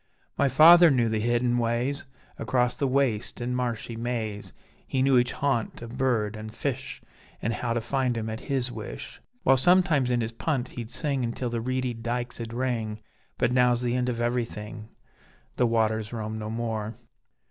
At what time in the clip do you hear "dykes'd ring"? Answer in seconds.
11.93-12.99